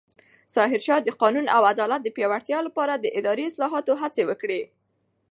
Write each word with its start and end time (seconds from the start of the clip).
ظاهرشاه 0.55 0.99
د 1.03 1.09
قانون 1.21 1.45
او 1.55 1.61
عدالت 1.71 2.01
د 2.03 2.09
پیاوړتیا 2.15 2.59
لپاره 2.67 2.93
د 2.97 3.05
اداري 3.17 3.43
اصلاحاتو 3.47 3.93
هڅې 4.01 4.23
وکړې. 4.29 4.61